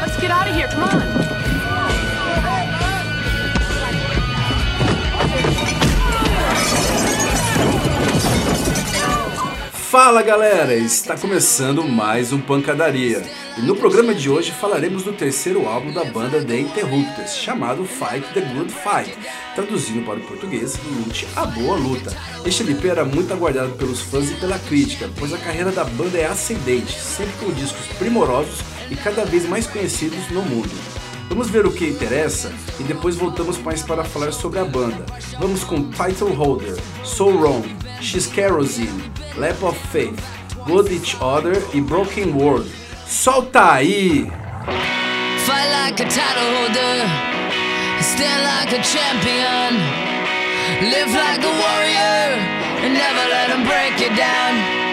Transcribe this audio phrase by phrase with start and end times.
[0.00, 1.17] Let's get out of here, come on!
[9.90, 13.22] Fala galera, está começando mais um Pancadaria.
[13.56, 18.22] E no programa de hoje falaremos do terceiro álbum da banda The Interrupters, chamado Fight
[18.34, 19.16] the Good Fight,
[19.54, 22.14] traduzindo para o português Lute a Boa Luta.
[22.44, 26.18] Este LP era muito aguardado pelos fãs e pela crítica, pois a carreira da banda
[26.18, 28.60] é ascendente, sempre com discos primorosos
[28.90, 30.68] e cada vez mais conhecidos no mundo.
[31.30, 35.06] Vamos ver o que interessa e depois voltamos mais para falar sobre a banda.
[35.40, 37.66] Vamos com Title Holder, So Wrong,
[38.02, 40.20] She's Kerosene, Lap of Faith,
[40.66, 42.66] Good Each Other e Broken World.
[43.06, 44.26] Solta aí!
[45.46, 47.06] Fight like a title holder,
[48.02, 49.78] stand like a champion,
[50.90, 52.34] live like a warrior,
[52.82, 54.87] and never let them break you down.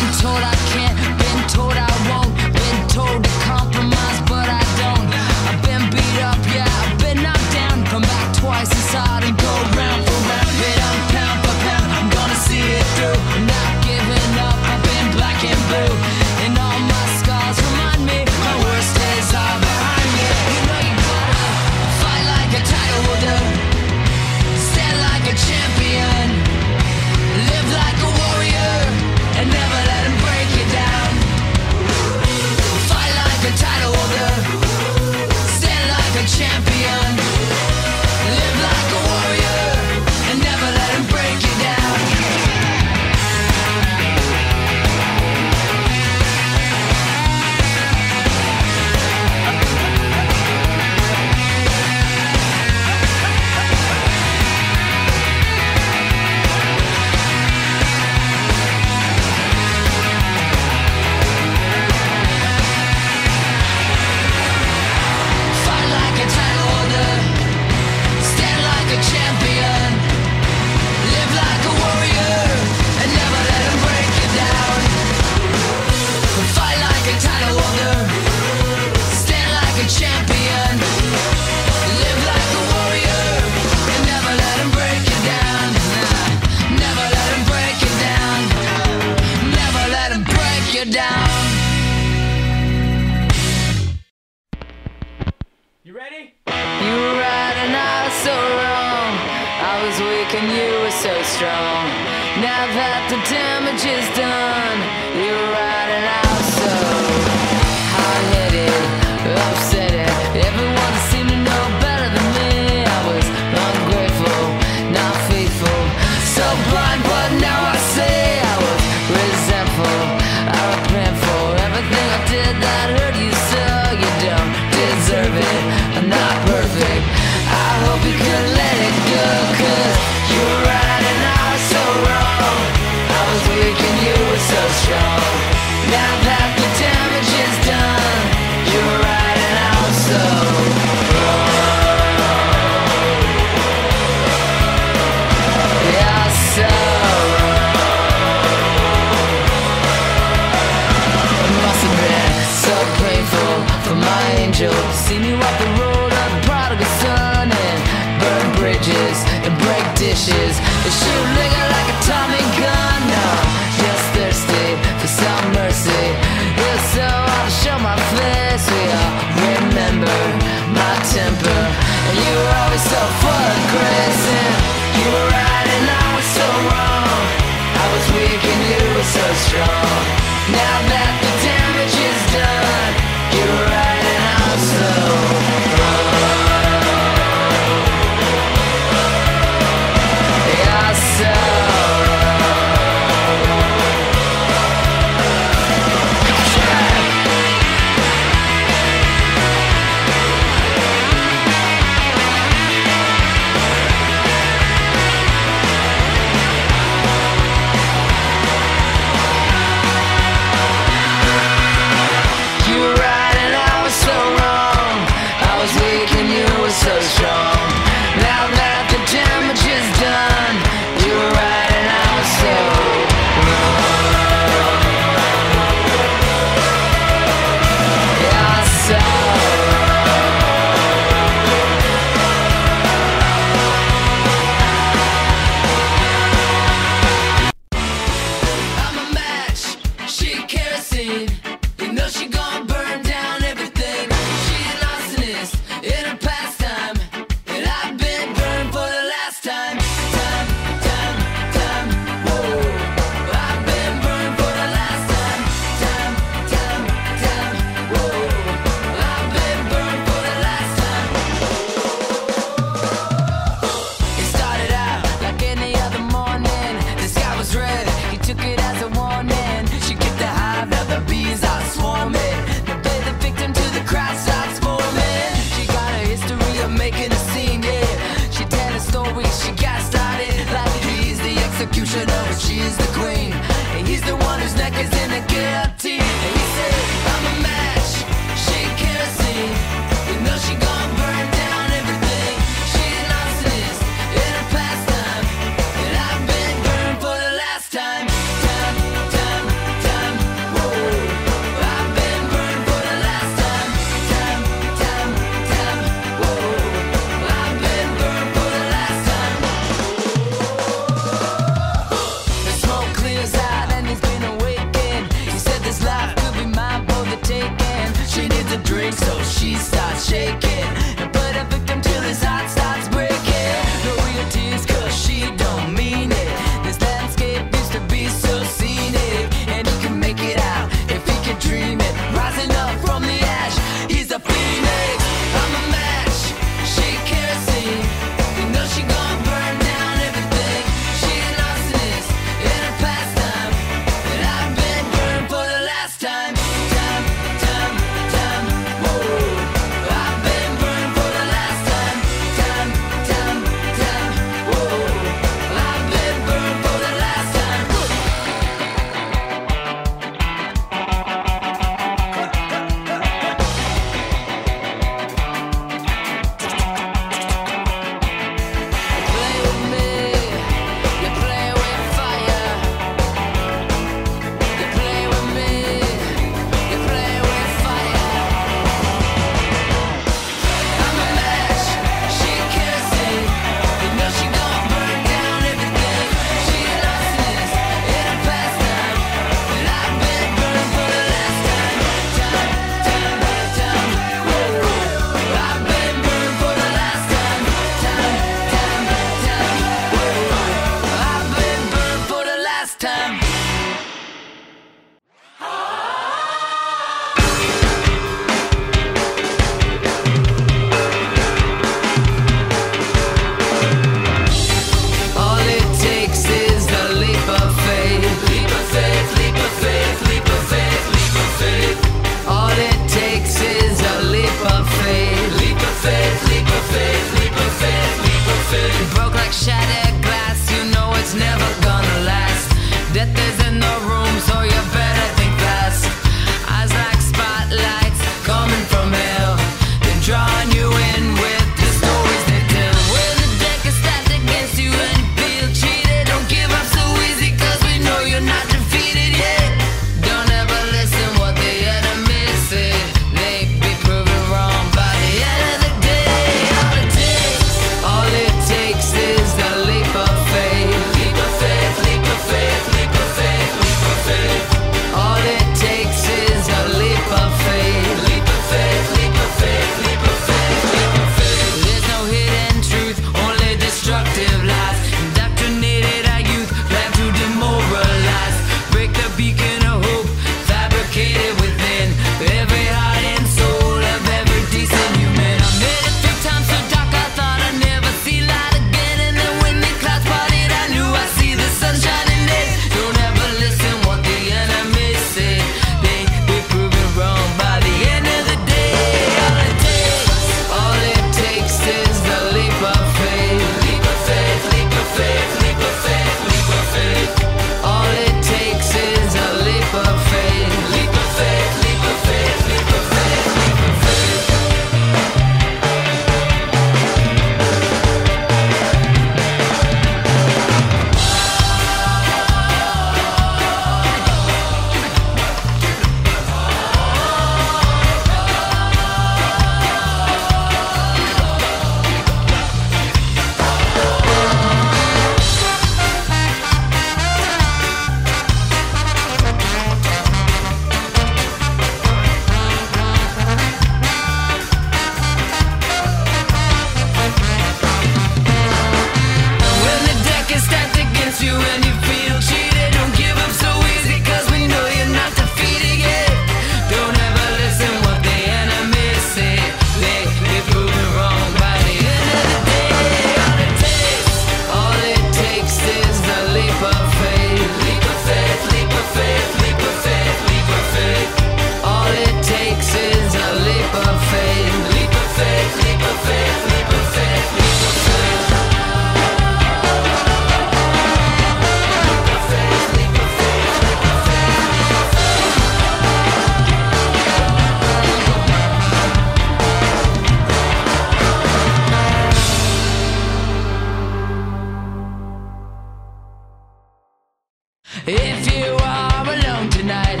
[597.88, 600.00] If you are alone tonight,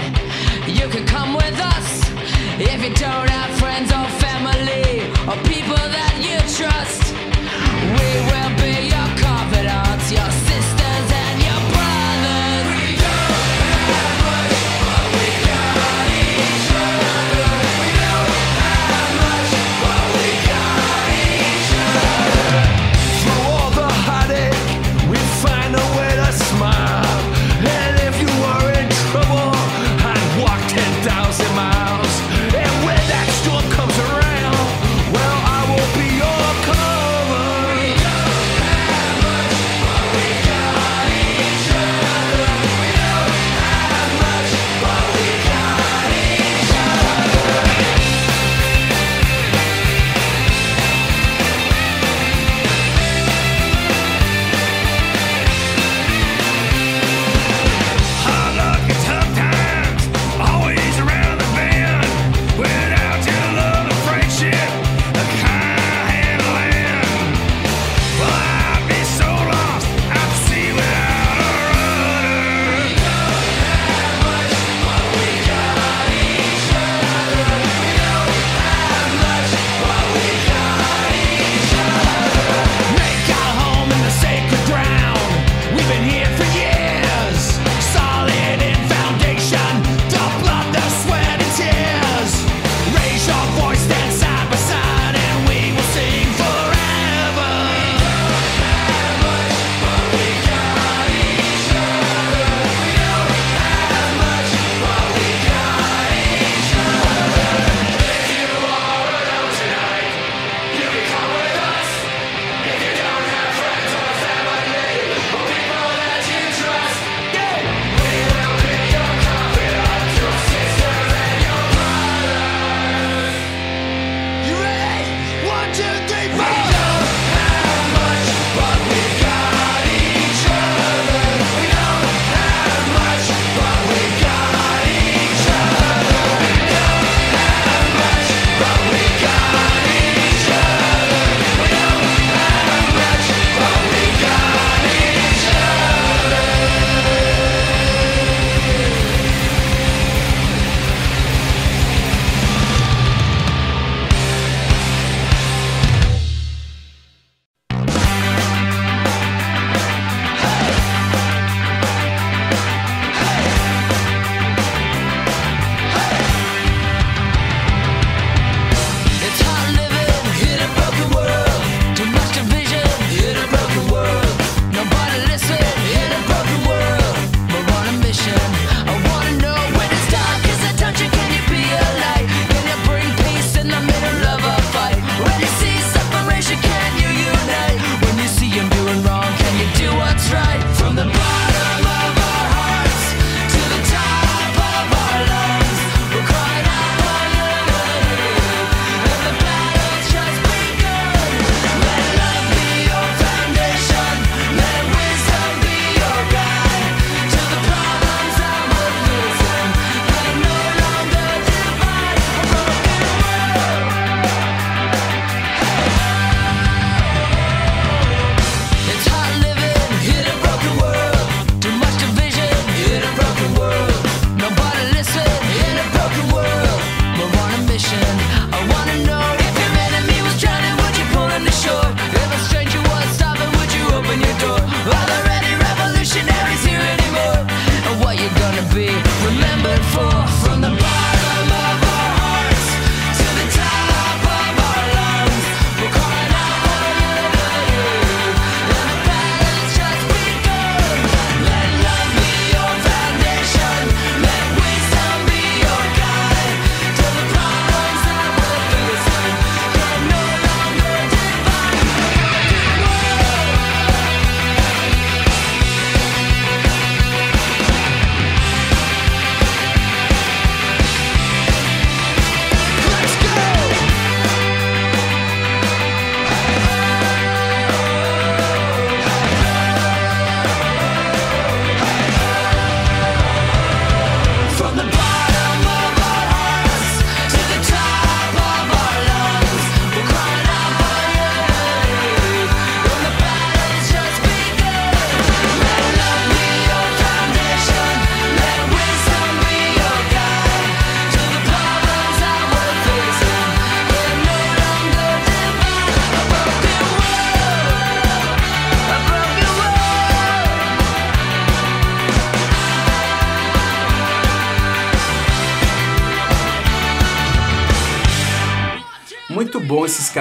[0.66, 2.02] you can come with us.
[2.58, 3.35] If you don't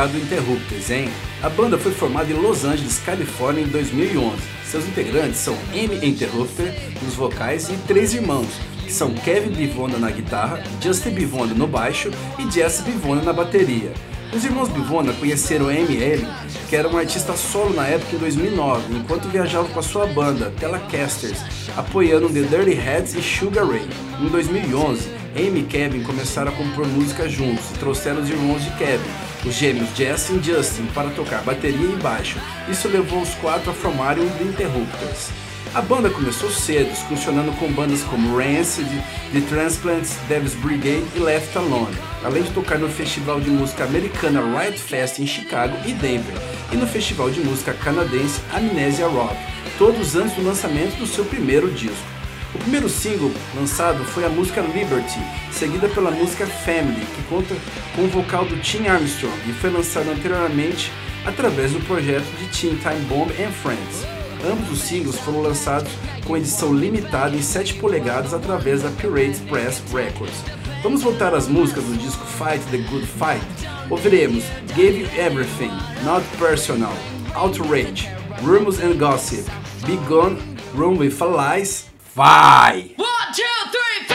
[0.05, 1.09] bom esse ska do Interrupters, hein?
[1.41, 4.35] A banda foi formada em Los Angeles, Califórnia em 2011.
[4.65, 8.47] Seus integrantes são Amy Interrupter nos vocais e três irmãos,
[8.83, 13.91] que são Kevin Bivona na guitarra, Justin Bivona no baixo e Jesse Bivona na bateria.
[14.33, 16.27] Os irmãos Bivona conheceram Ellen,
[16.67, 20.51] que era uma artista solo na época em 2009, enquanto viajavam com a sua banda,
[20.59, 21.39] Telecasters,
[21.77, 23.87] apoiando The Dirty Heads e Sugar Ray.
[24.19, 28.71] Em 2011, Amy e Kevin começaram a compor música juntos e trouxeram os irmãos de
[28.71, 29.09] Kevin,
[29.45, 32.38] os gêmeos Jesse e Justin, para tocar bateria e baixo.
[32.69, 35.29] Isso levou os quatro a formarem The Interrupters.
[35.73, 38.88] A banda começou cedo, funcionando com bandas como Rancid,
[39.34, 44.41] The Transplants, Devil's Brigade e Left Alone, além de tocar no festival de música americana
[44.41, 46.34] Riot Fest em Chicago e Denver,
[46.71, 49.36] e no festival de música canadense Amnesia Rock,
[49.77, 52.14] todos antes do lançamento do seu primeiro disco.
[52.55, 55.19] O primeiro single lançado foi a música Liberty,
[55.51, 57.53] seguida pela música Family, que conta
[57.93, 60.89] com o vocal do Tim Armstrong e foi lançado anteriormente
[61.25, 64.07] através do projeto de Teen Time Bomb and Friends.
[64.49, 65.91] Ambos os singles foram lançados
[66.25, 70.35] com edição limitada em 7 polegadas através da Pirate Press Records.
[70.81, 73.45] Vamos voltar às músicas do disco Fight the Good Fight.
[73.89, 75.71] Ouviremos Gave You Everything,
[76.05, 76.93] Not Personal,
[77.35, 78.09] Outrage,
[78.41, 79.45] Rumors and Gossip,
[79.85, 80.37] Be Gone,
[80.73, 82.93] Room with Lies, Vai!
[82.95, 84.14] One, two, three, four.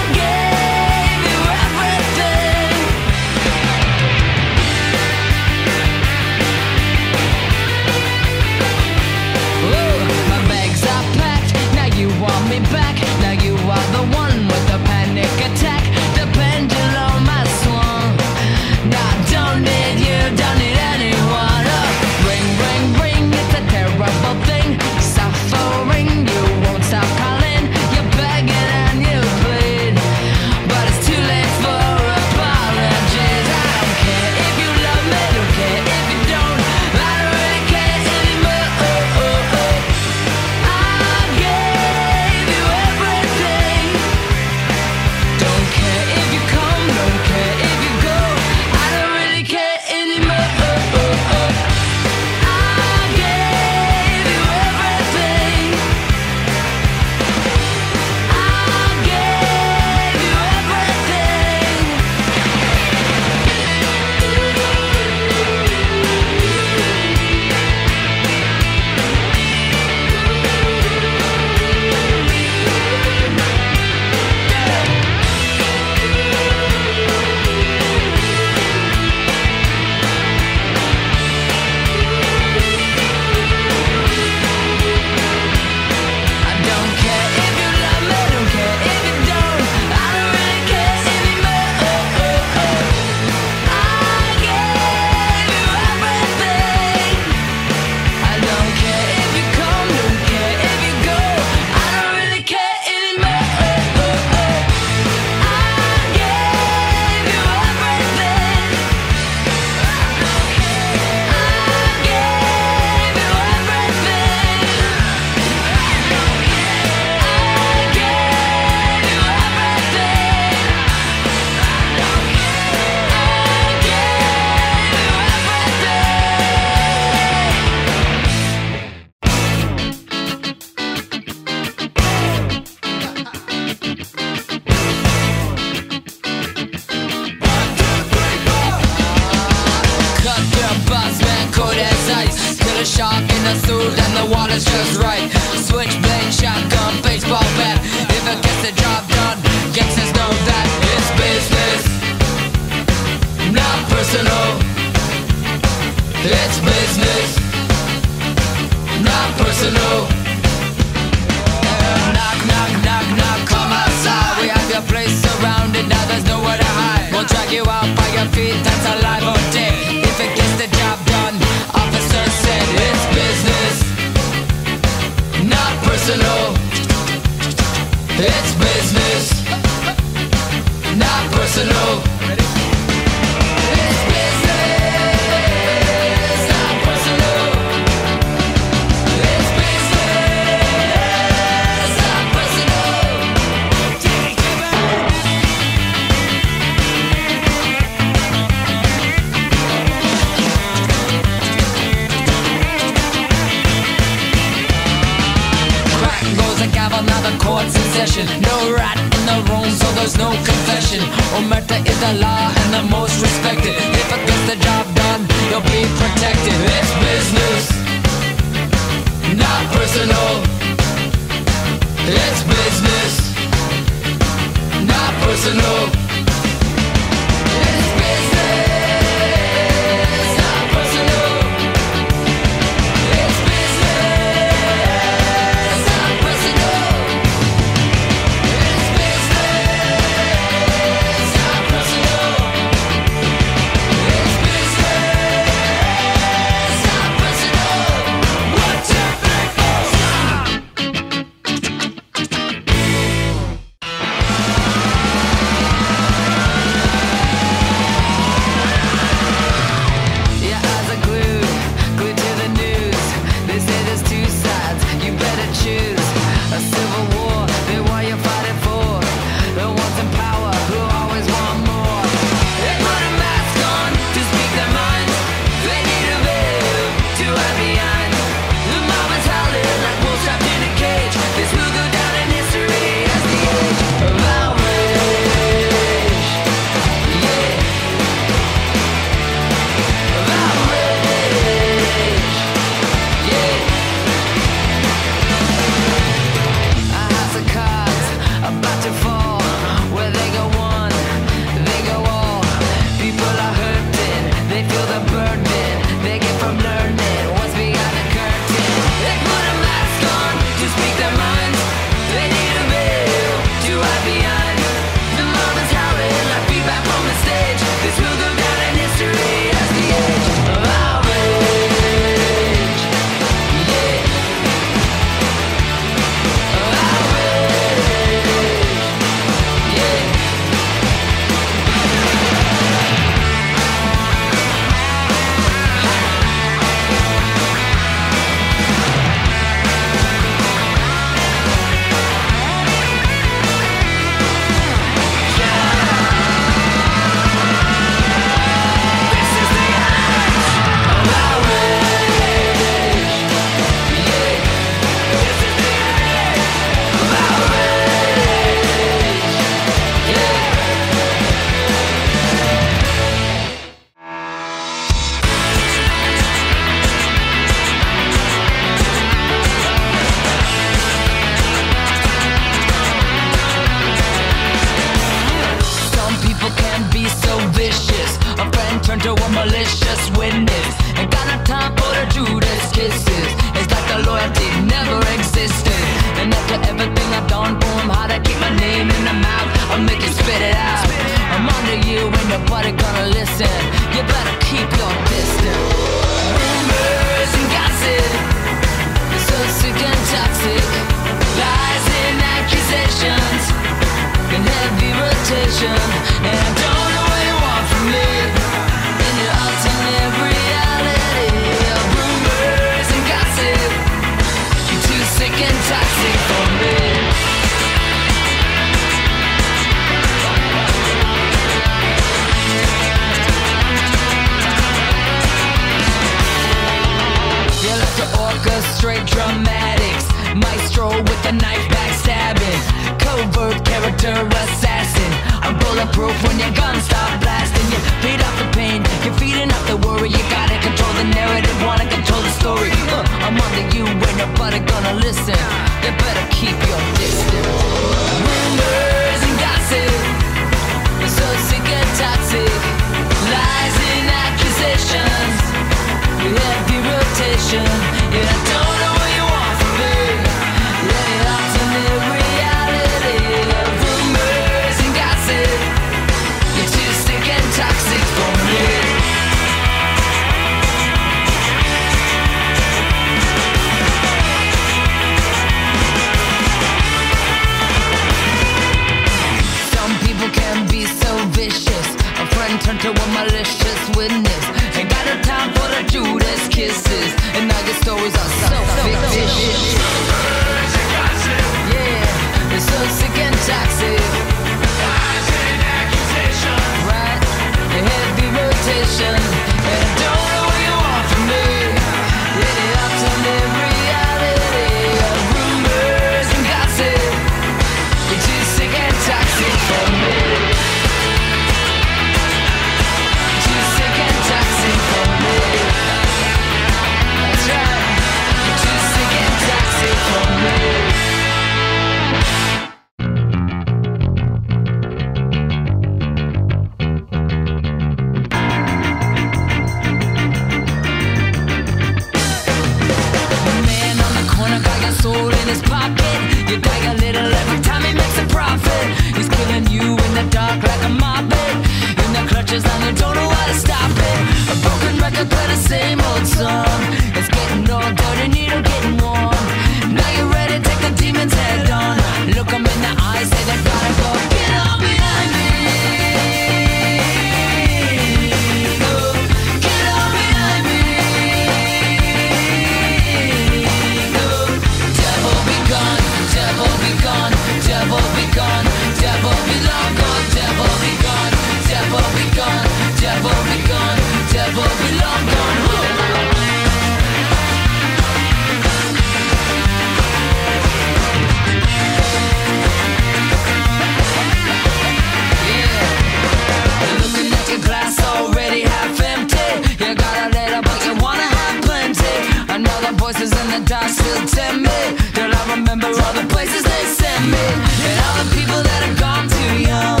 [592.90, 594.80] The voices in the dark still tempt me.
[595.14, 597.46] Till I remember all the places they sent me.
[597.86, 600.00] And all the people that have gone too young.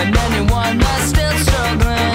[0.00, 2.12] And anyone that's still struggling.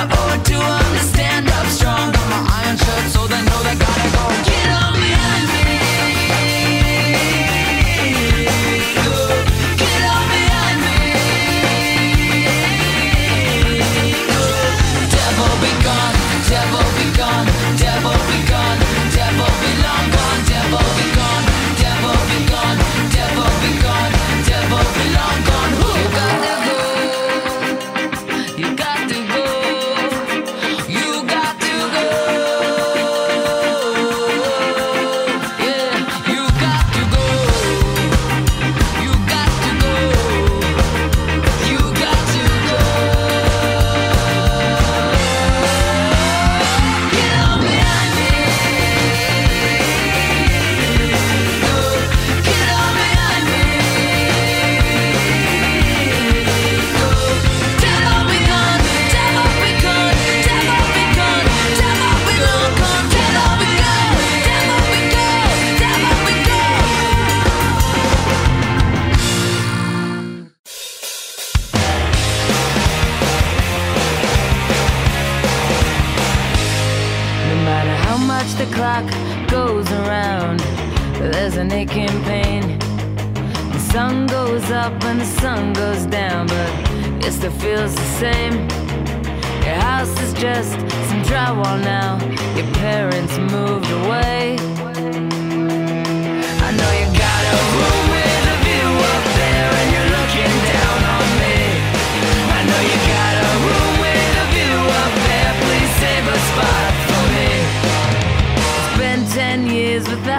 [0.00, 2.12] I owe it to them to stand up strong.
[2.12, 4.24] Got my iron shirt so they know they gotta go.
[4.48, 4.97] Get on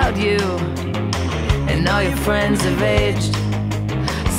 [0.09, 0.37] without you,
[1.67, 3.35] and all your friends have aged.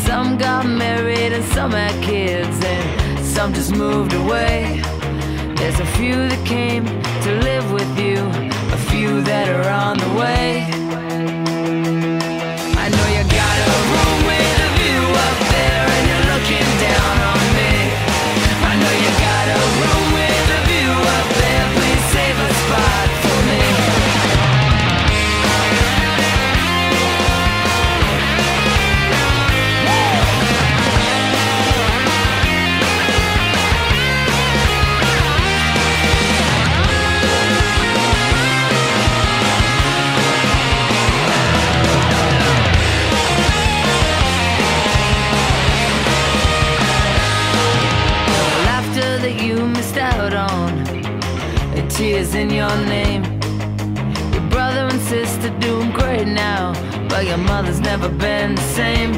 [0.05, 4.83] Some got married and some had kids, and some just moved away.
[5.57, 8.19] There's a few that came to live with you,
[8.73, 10.80] a few that are on the way.
[52.21, 53.23] Tears in your name.
[54.33, 56.73] Your brother and sister doing great now,
[57.09, 59.13] but your mother's never been the same.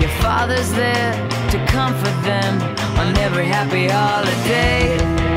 [0.00, 1.12] Your father's there
[1.50, 2.62] to comfort them
[2.98, 5.27] on every happy holiday.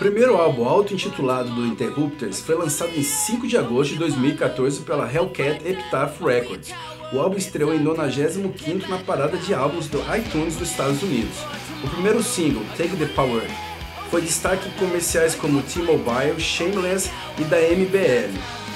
[0.00, 5.62] Primeiro álbum auto-intitulado do Interrupters foi lançado em 5 de agosto de 2014 pela Hellcat
[5.62, 6.72] Epitaph Records.
[7.12, 11.36] O álbum estreou em 95º na parada de álbuns do iTunes dos Estados Unidos.
[11.84, 13.42] O primeiro single, Take the Power,
[14.10, 18.32] foi destaque em comerciais como T-Mobile, Shameless e da MBL.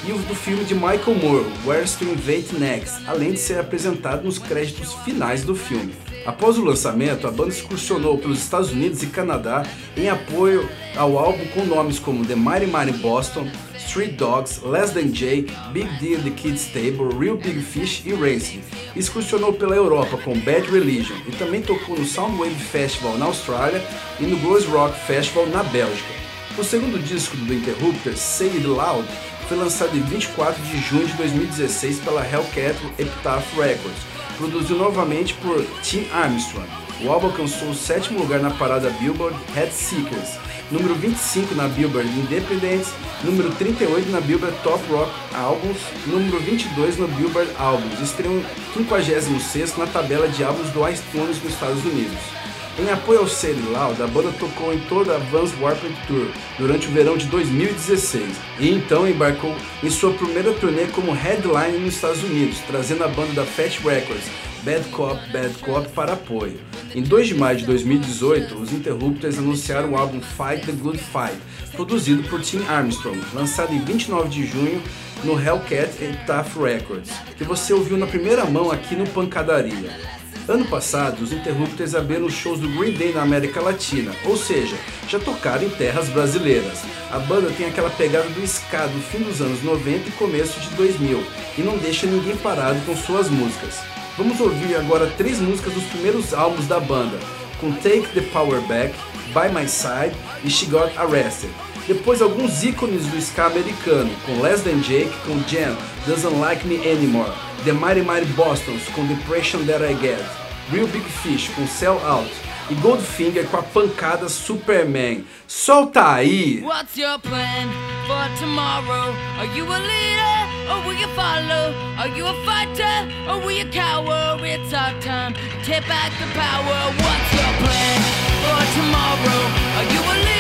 [0.06, 4.24] e o do filme de Michael Moore, Where's to Invade Next, além de ser apresentado
[4.24, 6.03] nos créditos finais do filme.
[6.26, 9.62] Após o lançamento, a banda excursionou pelos Estados Unidos e Canadá
[9.94, 15.08] em apoio ao álbum com nomes como The Mighty Mighty Boston, Street Dogs, Less Than
[15.08, 18.62] Jake, Big Deal The Kids Table, Real Big Fish e Racing.
[18.96, 23.82] Excursionou pela Europa com Bad Religion e também tocou no Soundwave Festival na Austrália
[24.18, 26.14] e no Blues Rock Festival na Bélgica.
[26.56, 29.06] O segundo disco do Interrupter, Say It Loud,
[29.46, 35.64] foi lançado em 24 de junho de 2016 pela Hellcat Epitaph Records produziu novamente por
[35.82, 36.66] Tim Armstrong.
[37.00, 40.38] O álbum alcançou o sétimo lugar na parada Billboard Head Seekers,
[40.70, 47.08] número 25 na Billboard Independents, número 38 na Billboard Top Rock Albums, número 22 no
[47.08, 48.42] Billboard Albums, estreou
[48.74, 52.43] 56 na tabela de álbuns do iTunes nos Estados Unidos.
[52.76, 56.26] Em apoio ao Say Loud, a banda tocou em toda a Vans Warped Tour
[56.58, 58.24] durante o verão de 2016
[58.58, 63.32] e então embarcou em sua primeira turnê como headline nos Estados Unidos, trazendo a banda
[63.32, 64.24] da Fat Records,
[64.64, 66.58] Bad Cop, Bad Cop para apoio.
[66.92, 71.38] Em 2 de maio de 2018, os Interrupters anunciaram o álbum Fight the Good Fight,
[71.76, 74.82] produzido por Tim Armstrong, lançado em 29 de junho
[75.22, 80.23] no Hellcat Epitaph Records, que você ouviu na primeira mão aqui no Pancadaria.
[80.46, 84.76] Ano passado, os Interrupters abriram os shows do Green Day na América Latina, ou seja,
[85.08, 86.82] já tocaram em terras brasileiras.
[87.10, 90.68] A banda tem aquela pegada do ska do fim dos anos 90 e começo de
[90.76, 91.24] 2000
[91.56, 93.80] e não deixa ninguém parado com suas músicas.
[94.18, 97.18] Vamos ouvir agora três músicas dos primeiros álbuns da banda,
[97.58, 98.94] com Take the Power Back,
[99.28, 100.14] By My Side
[100.44, 101.50] e She Got Arrested.
[101.88, 105.74] Depois alguns ícones do ska americano, com Less Than Jake, com Jam,
[106.06, 107.32] Doesn't Like Me Anymore,
[107.64, 110.22] The Mighty Mighty Bostons com Depression That I Get,
[110.70, 112.30] Real Big Fish com Sell Out
[112.68, 115.24] e Goldfinger com a pancada Superman.
[115.48, 116.60] Solta aí!
[116.62, 117.68] What's your plan
[118.06, 119.14] for tomorrow?
[119.38, 120.36] Are you a leader
[120.70, 121.72] or will you follow?
[121.96, 124.38] Are you a fighter or will you cower?
[124.44, 125.32] It's our time
[125.64, 126.92] take back the power.
[127.00, 128.00] What's your plan
[128.44, 129.40] for tomorrow?
[129.78, 130.33] Are you a leader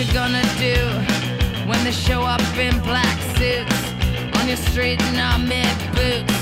[0.00, 0.76] you gonna do
[1.68, 3.80] when they show up in black suits
[4.40, 6.40] on your street in army boots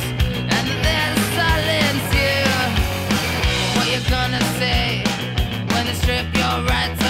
[0.55, 2.45] and then silence you?
[3.75, 5.03] What you gonna say
[5.73, 7.08] when they strip your rights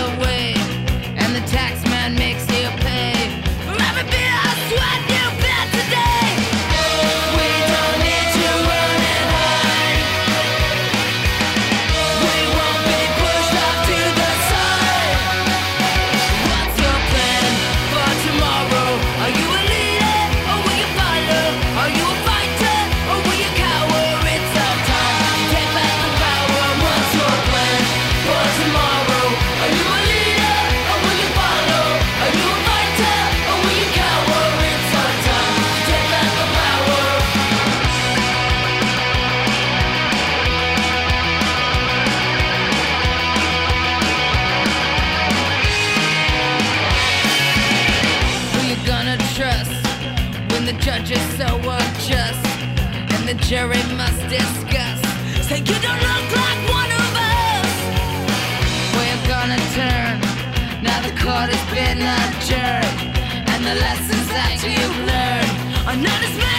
[61.50, 63.16] Has been adjourned
[63.48, 66.57] and the lessons that you've learned are not as many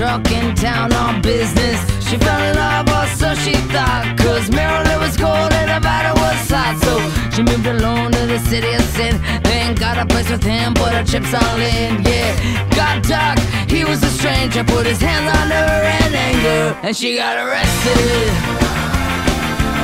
[0.00, 1.78] truck in town on business.
[2.08, 4.16] She fell in love, or so she thought.
[4.16, 6.80] Cause Maryland was cold and Nevada was hot.
[6.80, 6.94] So
[7.36, 9.20] she moved alone to the city of sin.
[9.44, 12.00] Then got a place with him, put her chips on in.
[12.00, 12.32] Yeah,
[12.72, 13.38] got dark,
[13.68, 14.64] he was a stranger.
[14.64, 16.80] Put his hands on her in anger.
[16.80, 18.24] And she got arrested.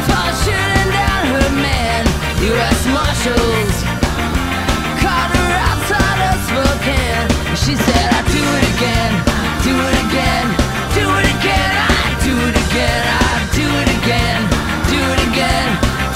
[0.09, 2.03] For shooting down her man.
[2.57, 2.81] U.S.
[2.89, 3.77] Marshals
[5.05, 7.29] caught her outside of Spokane.
[7.53, 8.96] She said, I'd do it again,
[12.77, 14.41] I do it again,
[14.93, 15.69] do it again,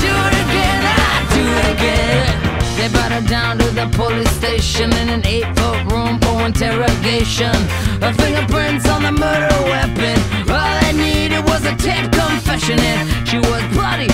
[0.05, 2.27] do it again, I do it again.
[2.77, 7.55] They brought her down to the police station in an eight-foot room for interrogation.
[8.05, 10.17] Her fingerprints on the murder weapon.
[10.51, 14.09] All they needed was a tape confession, and she was bloody,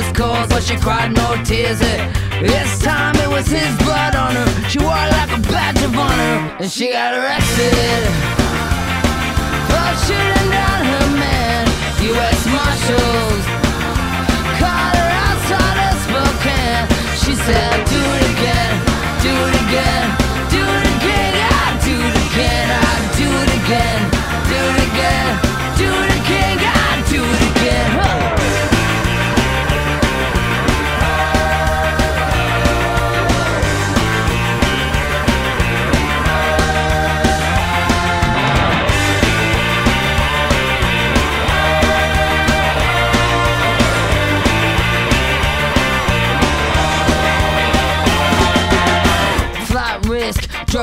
[0.00, 1.78] was cold, but she cried no tears.
[1.78, 4.68] This time it was his blood on her.
[4.68, 8.79] She wore it like a badge of honor, and she got arrested
[17.30, 18.74] She said, Do it again,
[19.22, 20.29] do it again,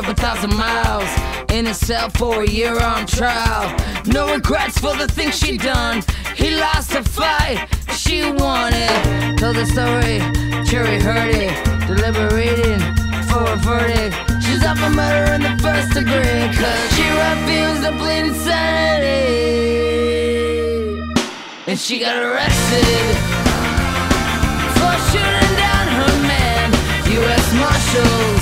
[0.01, 1.09] drove a thousand miles
[1.51, 3.75] in a cell for a year on trial.
[4.05, 6.03] No regrets for the things she done.
[6.35, 9.39] He lost a fight, she won it.
[9.39, 10.19] Told the story,
[10.65, 11.51] jury heard it,
[11.87, 12.79] deliberating
[13.29, 14.15] for a verdict.
[14.43, 19.17] She's up for murder in the first degree, cause she refused to plead insanity.
[21.65, 23.17] And she got arrested
[24.77, 26.71] for shooting down her man.
[27.17, 27.53] U.S.
[27.55, 28.36] Marshals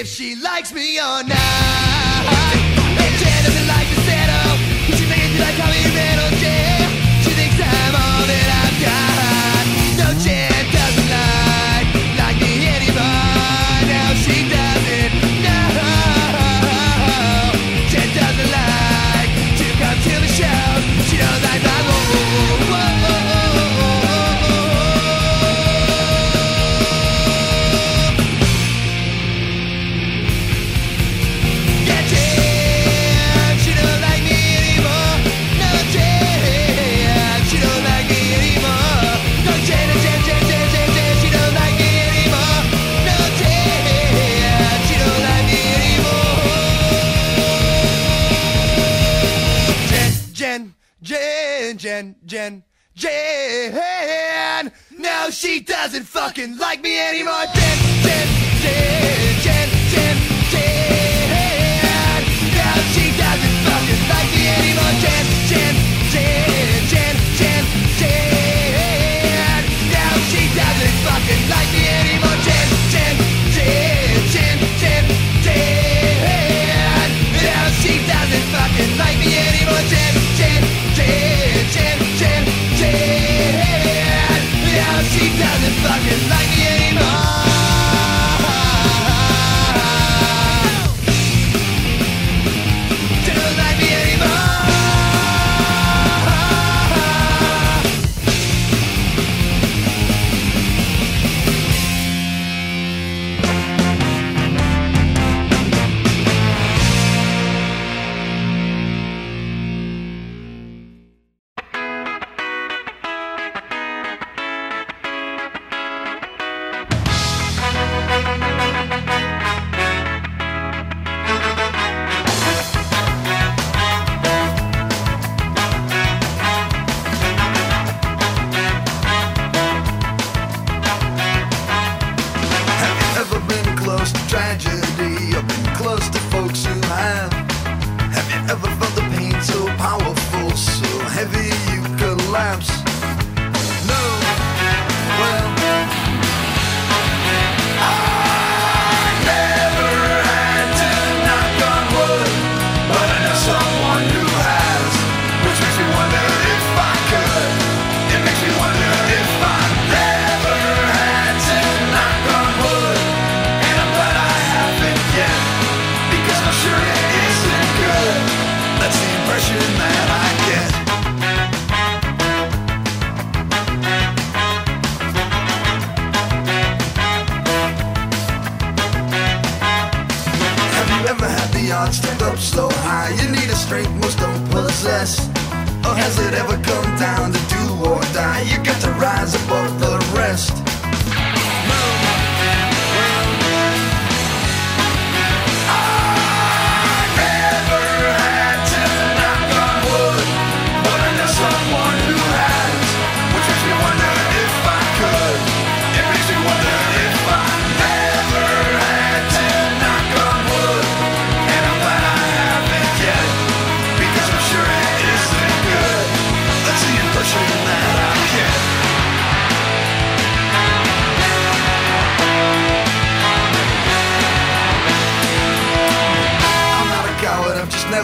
[0.00, 2.39] if she likes me or not.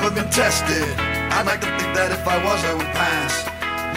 [0.06, 0.86] never been tested.
[1.34, 3.42] I'd like to think that if I was, I would pass.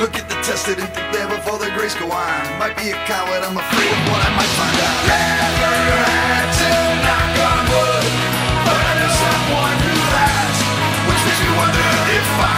[0.02, 2.42] Look at the tested and think there before the grace go on.
[2.58, 5.00] Might be a coward, I'm afraid of what I might find out.
[5.06, 5.74] Never
[6.10, 6.72] had to
[7.06, 8.10] knock on wood,
[8.66, 10.56] but I know someone who has,
[11.06, 11.84] which makes me wonder
[12.18, 12.49] if I.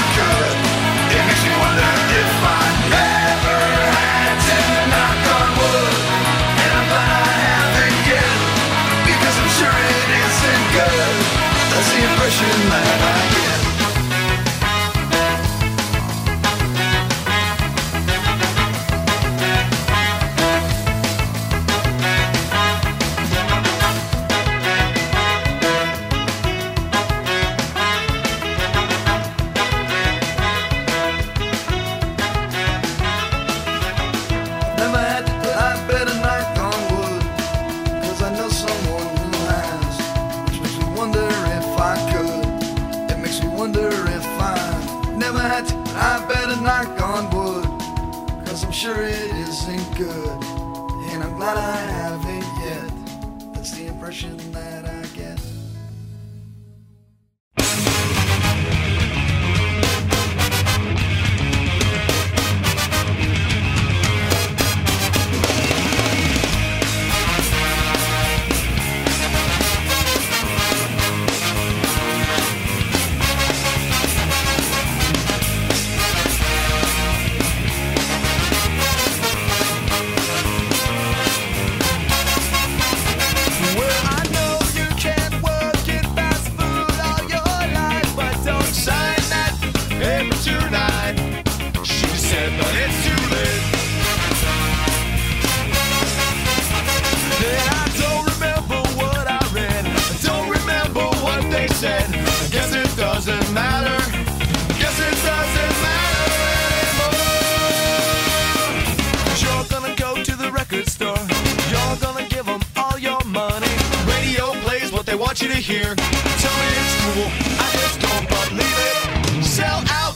[115.31, 115.95] want you to hear.
[115.95, 117.27] Tell me it's cool.
[117.55, 119.45] I just don't believe it.
[119.45, 120.13] Sell out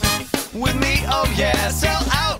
[0.52, 1.68] with me, oh yeah.
[1.68, 2.38] Sell out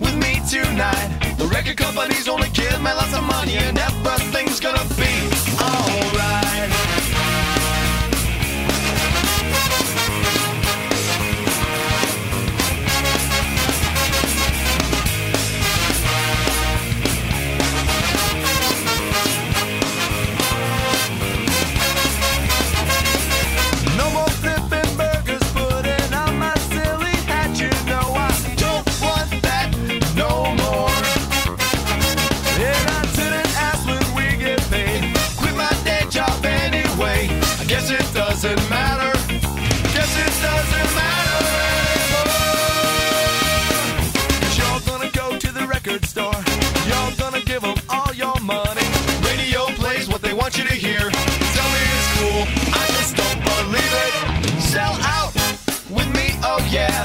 [0.00, 1.36] with me tonight.
[1.38, 4.82] The record companies only give me lots of money and everything's gonna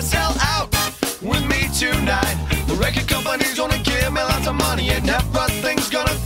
[0.03, 0.69] sell out
[1.21, 2.35] with me tonight.
[2.67, 6.22] The record company's gonna give me lots of money and everything's gonna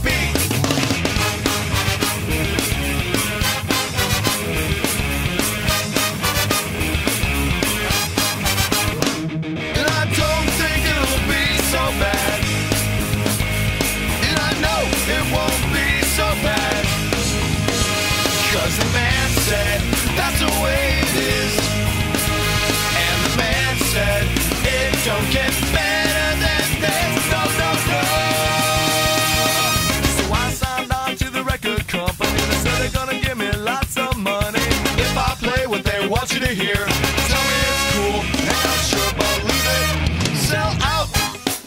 [36.48, 36.74] to hear.
[36.74, 40.36] Tell me it's cool, and I sure believe it.
[40.36, 41.08] Sell out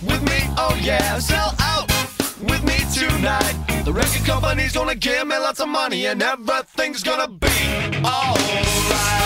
[0.01, 1.87] with me, oh yeah, sell out
[2.41, 3.83] with me tonight.
[3.85, 7.47] The record company's gonna give me lots of money, and everything's gonna be
[8.03, 9.20] alright.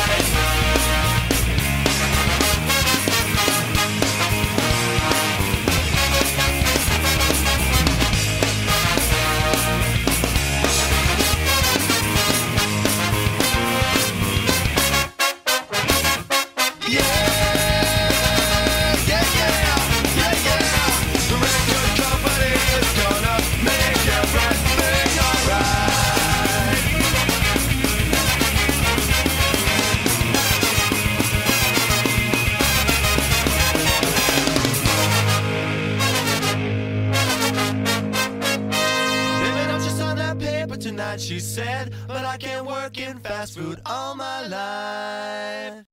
[41.20, 45.85] she said, but I can't work in fast food all my life.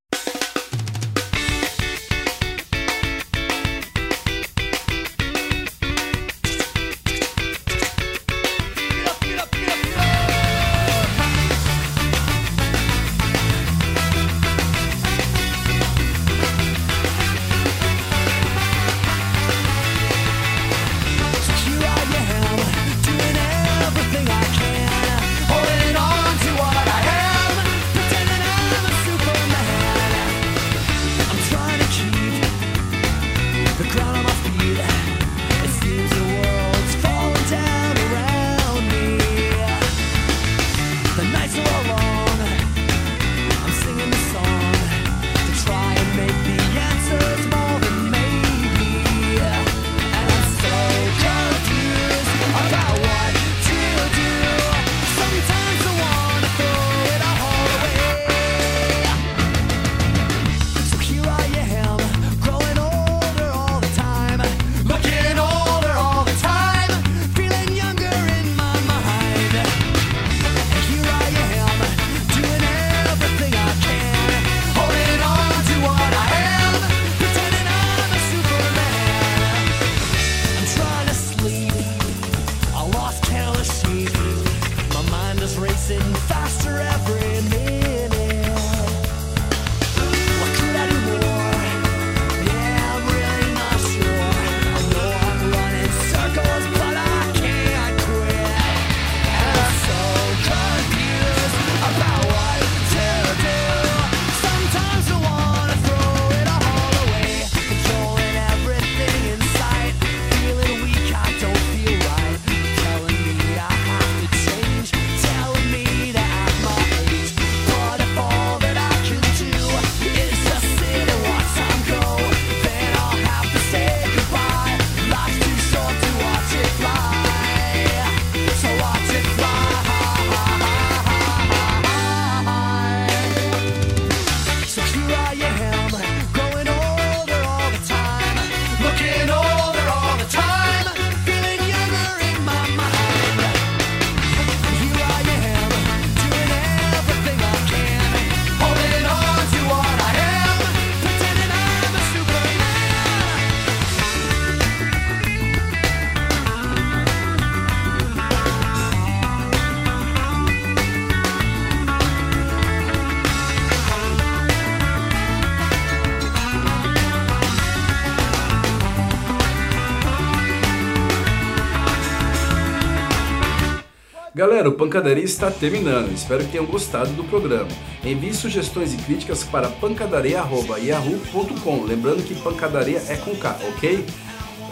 [174.34, 176.10] Galera, o Pancadaria está terminando.
[176.10, 177.68] Espero que tenham gostado do programa.
[178.02, 181.84] Envie sugestões e críticas para pancadaria.yahoo.com.
[181.84, 184.06] Lembrando que pancadaria é com K, ok?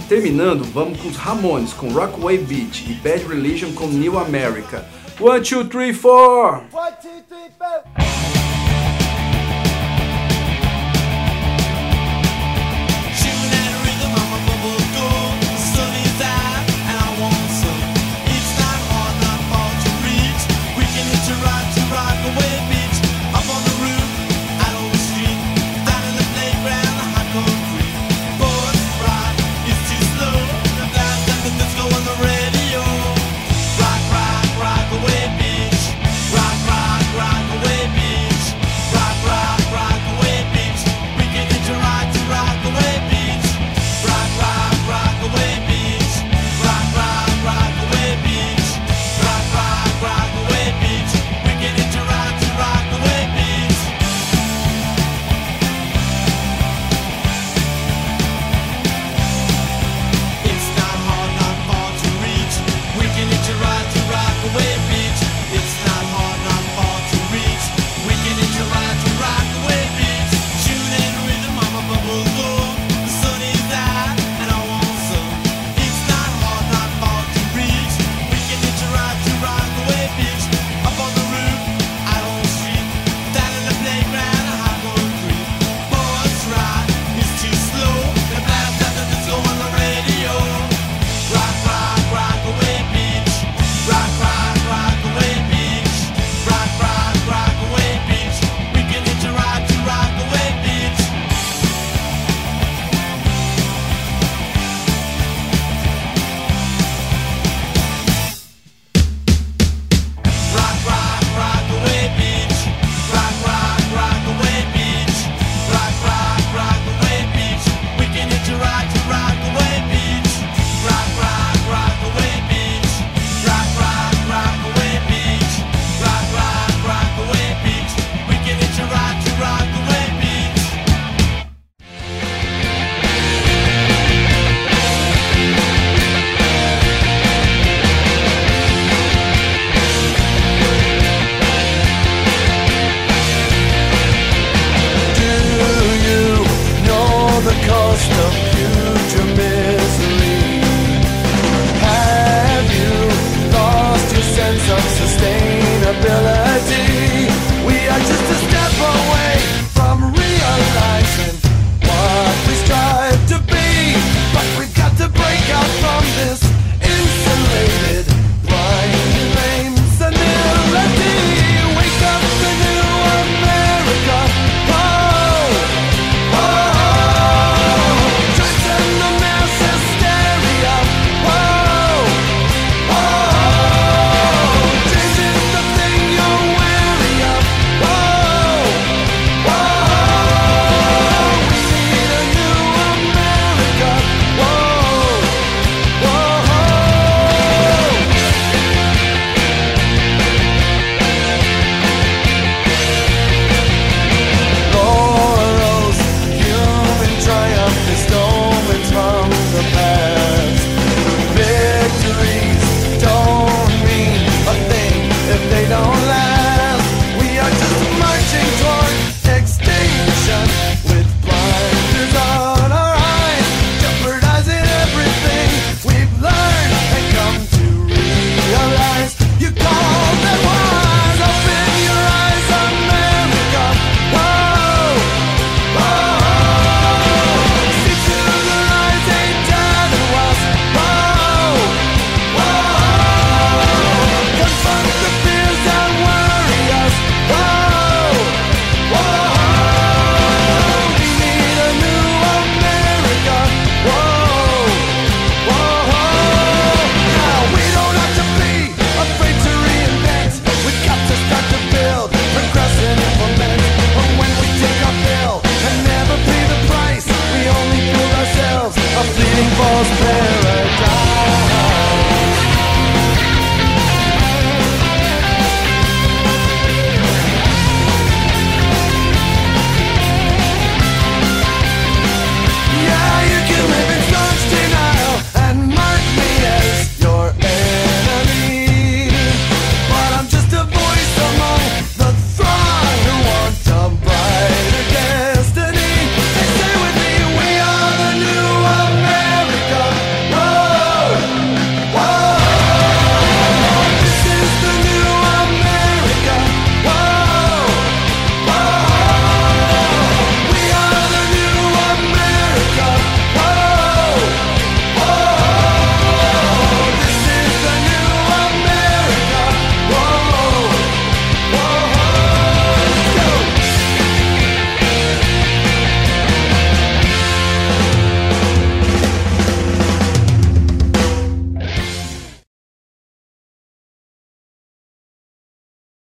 [0.08, 4.82] Terminando, vamos com os Ramones, com Rockaway Beach e Bad Religion com New America.
[5.20, 6.62] One, two, three, four!
[6.72, 7.82] One, two, three, four!